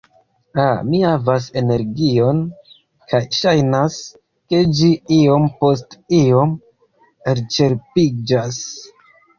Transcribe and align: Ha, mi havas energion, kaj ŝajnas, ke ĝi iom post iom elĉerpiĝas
Ha, 0.59 0.63
mi 0.85 1.01
havas 1.07 1.49
energion, 1.61 2.39
kaj 3.13 3.21
ŝajnas, 3.41 4.01
ke 4.25 4.65
ĝi 4.81 4.91
iom 5.21 5.49
post 5.63 5.97
iom 6.25 6.59
elĉerpiĝas 7.35 8.63